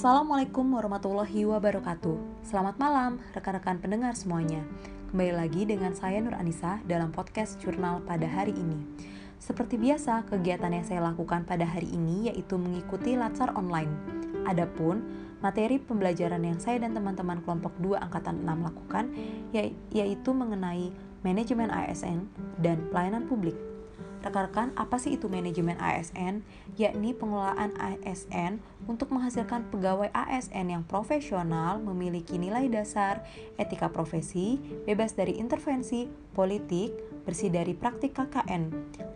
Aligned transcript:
Assalamualaikum 0.00 0.80
warahmatullahi 0.80 1.44
wabarakatuh. 1.44 2.40
Selamat 2.40 2.80
malam, 2.80 3.20
rekan-rekan 3.36 3.84
pendengar 3.84 4.16
semuanya. 4.16 4.64
Kembali 5.12 5.28
lagi 5.36 5.68
dengan 5.68 5.92
saya 5.92 6.24
Nur 6.24 6.32
Anissa 6.32 6.80
dalam 6.88 7.12
podcast 7.12 7.60
jurnal 7.60 8.00
pada 8.08 8.24
hari 8.24 8.56
ini. 8.56 8.80
Seperti 9.36 9.76
biasa, 9.76 10.24
kegiatan 10.24 10.72
yang 10.72 10.88
saya 10.88 11.04
lakukan 11.04 11.44
pada 11.44 11.68
hari 11.68 11.92
ini 11.92 12.32
yaitu 12.32 12.56
mengikuti 12.56 13.12
latsar 13.12 13.52
online. 13.52 13.92
Adapun 14.48 15.04
materi 15.44 15.76
pembelajaran 15.76 16.48
yang 16.48 16.56
saya 16.56 16.80
dan 16.80 16.96
teman-teman 16.96 17.44
kelompok 17.44 17.76
2 17.84 18.00
angkatan 18.00 18.40
6 18.40 18.56
lakukan 18.72 19.04
yaitu 19.92 20.30
mengenai 20.32 20.96
manajemen 21.20 21.68
ASN 21.68 22.24
dan 22.56 22.88
pelayanan 22.88 23.28
publik. 23.28 23.60
Rekan-rekan, 24.20 24.76
apa 24.76 25.00
sih 25.00 25.16
itu 25.16 25.32
manajemen 25.32 25.80
ASN? 25.80 26.44
Yakni 26.76 27.16
pengelolaan 27.16 27.72
ASN 27.80 28.60
untuk 28.84 29.16
menghasilkan 29.16 29.64
pegawai 29.72 30.12
ASN 30.12 30.76
yang 30.76 30.84
profesional, 30.84 31.80
memiliki 31.80 32.36
nilai 32.36 32.68
dasar, 32.68 33.24
etika 33.56 33.88
profesi, 33.88 34.60
bebas 34.84 35.16
dari 35.16 35.40
intervensi, 35.40 36.04
politik, 36.36 36.92
bersih 37.24 37.48
dari 37.48 37.72
praktik 37.72 38.12
KKN. 38.12 38.68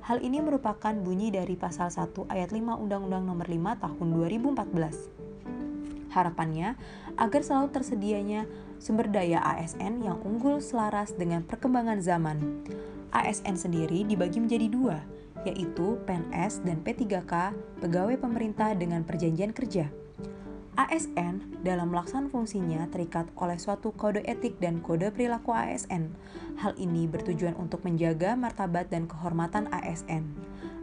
Hal 0.09 0.25
ini 0.25 0.41
merupakan 0.41 0.97
bunyi 0.97 1.29
dari 1.29 1.53
pasal 1.53 1.93
1 1.93 2.25
ayat 2.33 2.48
5 2.48 2.81
Undang-Undang 2.81 3.29
Nomor 3.29 3.45
5 3.45 3.84
Tahun 3.84 4.07
2014. 4.09 6.17
Harapannya 6.17 6.81
agar 7.21 7.43
selalu 7.43 7.69
tersedianya 7.75 8.47
sumber 8.79 9.11
daya 9.11 9.43
ASN 9.43 10.01
yang 10.01 10.23
unggul 10.23 10.62
selaras 10.65 11.12
dengan 11.12 11.43
perkembangan 11.43 11.98
zaman. 12.01 12.39
ASN 13.15 13.55
sendiri 13.55 14.03
dibagi 14.03 14.43
menjadi 14.43 14.67
dua, 14.67 14.99
yaitu 15.47 15.95
PNS 16.03 16.67
dan 16.67 16.83
P3K, 16.83 17.55
pegawai 17.79 18.19
pemerintah 18.19 18.75
dengan 18.75 19.07
perjanjian 19.07 19.55
kerja. 19.55 19.87
ASN 20.75 21.62
dalam 21.62 21.95
melaksanakan 21.95 22.34
fungsinya 22.34 22.91
terikat 22.91 23.31
oleh 23.39 23.55
suatu 23.55 23.95
kode 23.95 24.27
etik 24.27 24.59
dan 24.59 24.83
kode 24.83 25.15
perilaku 25.15 25.55
ASN. 25.55 26.11
Hal 26.59 26.75
ini 26.75 27.06
bertujuan 27.06 27.55
untuk 27.55 27.87
menjaga 27.87 28.34
martabat 28.34 28.91
dan 28.91 29.06
kehormatan 29.06 29.71
ASN. 29.71 30.34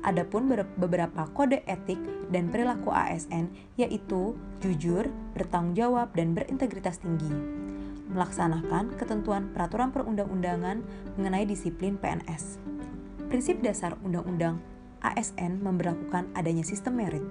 Adapun 0.08 0.48
beberapa 0.80 1.28
kode 1.36 1.68
etik 1.68 2.00
dan 2.32 2.48
perilaku 2.48 2.96
ASN 2.96 3.52
yaitu 3.76 4.40
jujur, 4.64 5.12
bertanggung 5.36 5.76
jawab, 5.76 6.16
dan 6.16 6.32
berintegritas 6.32 7.04
tinggi 7.04 7.62
melaksanakan 8.12 8.96
ketentuan 9.00 9.50
peraturan 9.56 9.90
perundang-undangan 9.96 10.84
mengenai 11.18 11.48
disiplin 11.48 11.96
PNS. 11.98 12.60
Prinsip 13.32 13.64
dasar 13.64 13.96
Undang-Undang 14.04 14.60
ASN 15.02 15.64
memberlakukan 15.64 16.30
adanya 16.38 16.62
sistem 16.62 17.00
merit. 17.00 17.26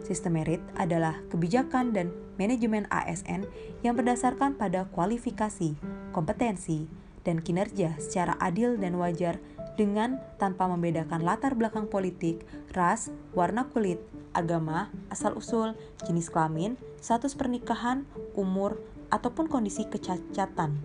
Sistem 0.00 0.40
merit 0.40 0.62
adalah 0.80 1.20
kebijakan 1.28 1.92
dan 1.92 2.08
manajemen 2.40 2.88
ASN 2.88 3.44
yang 3.84 3.98
berdasarkan 3.98 4.56
pada 4.56 4.88
kualifikasi, 4.88 5.76
kompetensi, 6.16 6.88
dan 7.20 7.44
kinerja 7.44 8.00
secara 8.00 8.32
adil 8.40 8.80
dan 8.80 8.96
wajar 8.96 9.36
dengan 9.76 10.20
tanpa 10.40 10.68
membedakan 10.68 11.20
latar 11.20 11.52
belakang 11.52 11.88
politik, 11.88 12.44
ras, 12.72 13.12
warna 13.36 13.68
kulit, 13.68 14.00
agama, 14.32 14.88
asal-usul, 15.12 15.76
jenis 16.04 16.32
kelamin, 16.32 16.80
status 17.00 17.36
pernikahan, 17.36 18.08
umur, 18.36 18.80
ataupun 19.10 19.50
kondisi 19.50 19.86
kecacatan. 19.86 20.78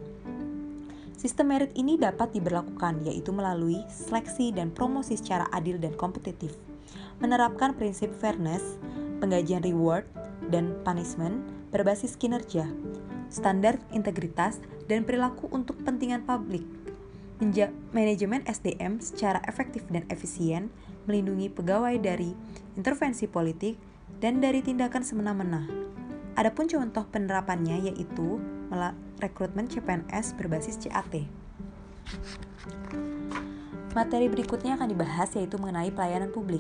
Sistem 1.16 1.56
merit 1.56 1.72
ini 1.74 1.96
dapat 1.96 2.36
diberlakukan 2.36 3.02
yaitu 3.08 3.32
melalui 3.32 3.82
seleksi 3.88 4.52
dan 4.52 4.70
promosi 4.70 5.16
secara 5.16 5.48
adil 5.56 5.80
dan 5.80 5.96
kompetitif, 5.96 6.54
menerapkan 7.24 7.74
prinsip 7.74 8.12
fairness, 8.20 8.78
penggajian 9.24 9.64
reward, 9.64 10.06
dan 10.54 10.76
punishment 10.86 11.42
berbasis 11.74 12.14
kinerja, 12.20 12.68
standar 13.32 13.82
integritas, 13.96 14.62
dan 14.86 15.02
perilaku 15.02 15.50
untuk 15.50 15.82
kepentingan 15.82 16.24
publik, 16.30 16.64
manajemen 17.92 18.46
SDM 18.46 19.02
secara 19.02 19.42
efektif 19.50 19.84
dan 19.90 20.06
efisien, 20.08 20.70
melindungi 21.10 21.52
pegawai 21.52 21.98
dari 22.00 22.32
intervensi 22.78 23.28
politik 23.28 23.76
dan 24.22 24.40
dari 24.40 24.64
tindakan 24.64 25.04
semena-mena, 25.04 25.68
Adapun 26.36 26.68
contoh 26.68 27.08
penerapannya 27.08 27.92
yaitu 27.92 28.44
rekrutmen 29.24 29.72
CPNS 29.72 30.36
berbasis 30.36 30.76
CAT. 30.84 31.24
Materi 33.96 34.28
berikutnya 34.28 34.76
akan 34.76 34.92
dibahas 34.92 35.32
yaitu 35.40 35.56
mengenai 35.56 35.96
pelayanan 35.96 36.28
publik. 36.36 36.60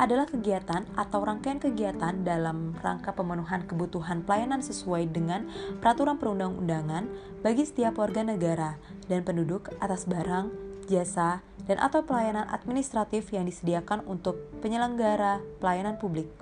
Adalah 0.00 0.24
kegiatan 0.24 0.88
atau 0.96 1.20
rangkaian 1.20 1.60
kegiatan 1.60 2.24
dalam 2.24 2.72
rangka 2.80 3.12
pemenuhan 3.12 3.68
kebutuhan 3.68 4.24
pelayanan 4.24 4.64
sesuai 4.64 5.12
dengan 5.12 5.44
peraturan 5.84 6.16
perundang-undangan 6.16 7.04
bagi 7.44 7.68
setiap 7.68 8.00
warga 8.00 8.24
negara 8.24 8.80
dan 9.12 9.20
penduduk 9.20 9.68
atas 9.84 10.08
barang, 10.08 10.48
jasa, 10.88 11.44
dan 11.68 11.76
atau 11.76 12.00
pelayanan 12.00 12.48
administratif 12.48 13.28
yang 13.36 13.44
disediakan 13.44 14.00
untuk 14.08 14.40
penyelenggara 14.64 15.44
pelayanan 15.60 16.00
publik. 16.00 16.32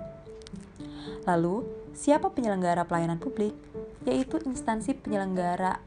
Lalu, 1.27 1.67
siapa 1.93 2.33
penyelenggara 2.33 2.85
pelayanan 2.85 3.21
publik? 3.21 3.53
Yaitu 4.07 4.41
instansi 4.47 4.95
penyelenggara 4.95 5.77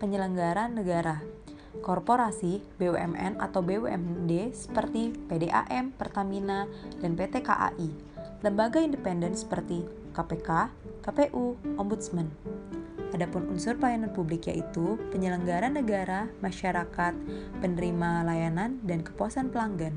penyelenggara 0.00 0.72
negara, 0.72 1.20
korporasi, 1.84 2.64
BUMN 2.80 3.36
atau 3.36 3.60
BUMD 3.60 4.32
seperti 4.50 5.12
PDAM, 5.28 5.92
Pertamina, 5.94 6.64
dan 7.04 7.12
PT 7.14 7.44
KAI, 7.44 7.92
lembaga 8.40 8.80
independen 8.80 9.36
seperti 9.36 9.84
KPK, 10.16 10.72
KPU, 11.04 11.54
Ombudsman. 11.76 12.32
Adapun 13.12 13.50
unsur 13.52 13.76
pelayanan 13.76 14.14
publik 14.16 14.48
yaitu 14.48 14.96
penyelenggara 15.12 15.68
negara, 15.68 16.30
masyarakat, 16.40 17.12
penerima 17.60 18.24
layanan, 18.24 18.80
dan 18.86 19.04
kepuasan 19.04 19.52
pelanggan. 19.52 19.92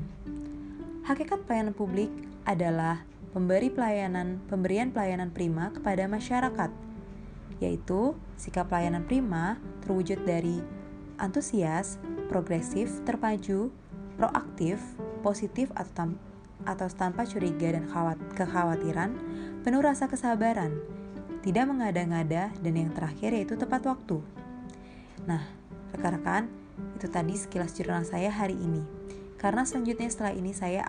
Hakikat 1.08 1.46
pelayanan 1.48 1.72
publik 1.72 2.10
adalah 2.44 3.06
memberi 3.34 3.68
pelayanan 3.68 4.38
pemberian 4.46 4.94
pelayanan 4.94 5.34
prima 5.34 5.74
kepada 5.74 6.06
masyarakat, 6.06 6.70
yaitu 7.58 8.14
sikap 8.38 8.70
pelayanan 8.70 9.02
prima 9.04 9.58
terwujud 9.82 10.22
dari 10.22 10.62
antusias, 11.18 11.98
progresif, 12.30 13.02
terpaju, 13.02 13.74
proaktif, 14.14 14.78
positif 15.26 15.70
atau, 15.74 15.92
tam, 15.94 16.10
atau 16.62 16.86
tanpa 16.94 17.26
curiga 17.26 17.74
dan 17.74 17.90
khawat, 17.90 18.18
kekhawatiran, 18.38 19.10
penuh 19.66 19.82
rasa 19.82 20.06
kesabaran, 20.06 20.78
tidak 21.42 21.66
mengada-ngada, 21.66 22.54
dan 22.62 22.74
yang 22.74 22.90
terakhir 22.94 23.34
yaitu 23.34 23.58
tepat 23.58 23.82
waktu. 23.84 24.22
Nah, 25.26 25.42
rekan-rekan, 25.90 26.46
itu 26.98 27.06
tadi 27.10 27.34
sekilas 27.34 27.74
jurnal 27.74 28.06
saya 28.06 28.30
hari 28.30 28.54
ini. 28.58 28.82
Karena 29.38 29.66
selanjutnya 29.66 30.08
setelah 30.08 30.32
ini 30.32 30.56
saya 30.56 30.80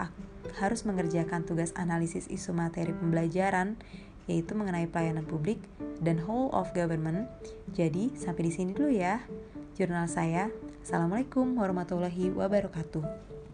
harus 0.57 0.87
mengerjakan 0.87 1.43
tugas 1.43 1.75
analisis 1.75 2.31
isu 2.31 2.55
materi 2.55 2.95
pembelajaran 2.95 3.75
yaitu 4.25 4.57
mengenai 4.57 4.89
pelayanan 4.89 5.25
publik 5.25 5.61
dan 6.01 6.17
whole 6.17 6.49
of 6.55 6.73
government. 6.73 7.29
Jadi, 7.77 8.15
sampai 8.17 8.49
di 8.49 8.51
sini 8.51 8.71
dulu 8.73 8.89
ya 8.89 9.21
jurnal 9.77 10.09
saya. 10.09 10.49
Assalamualaikum 10.81 11.57
warahmatullahi 11.57 12.33
wabarakatuh. 12.33 13.44